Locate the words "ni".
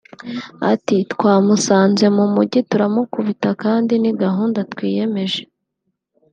4.01-4.11